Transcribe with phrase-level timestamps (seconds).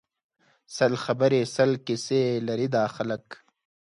[0.75, 3.25] سل خبری سل کیسی لري دا خلک